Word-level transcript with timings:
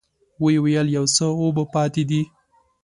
ويې 0.43 0.59
ويل: 0.63 0.87
يو 0.97 1.05
څه 1.15 1.25
اوبه 1.39 1.63
پاتې 1.73 2.03
دي. 2.09 2.21